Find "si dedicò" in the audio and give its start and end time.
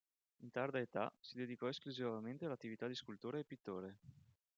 1.19-1.67